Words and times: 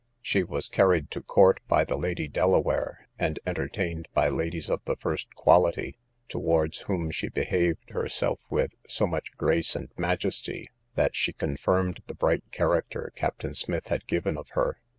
She 0.23 0.41
was 0.41 0.67
carried 0.67 1.11
to 1.11 1.21
court 1.21 1.59
by 1.67 1.85
the 1.85 1.95
Lady 1.95 2.27
Delaware, 2.27 3.07
and 3.19 3.37
entertained 3.45 4.07
by 4.15 4.29
ladies 4.29 4.67
of 4.67 4.83
the 4.85 4.95
first 4.95 5.35
quality, 5.35 5.95
towards 6.27 6.79
whom 6.79 7.11
she 7.11 7.29
behaved 7.29 7.91
herself 7.91 8.39
with 8.49 8.73
so 8.87 9.05
much 9.05 9.37
grace 9.37 9.75
and 9.75 9.89
majesty, 9.97 10.71
that 10.95 11.15
she 11.15 11.33
confirmed 11.33 12.01
the 12.07 12.15
bright 12.15 12.51
character 12.51 13.11
Captain 13.15 13.53
Smith 13.53 13.89
had 13.89 14.07
given 14.07 14.39
of 14.39 14.49
her. 14.53 14.79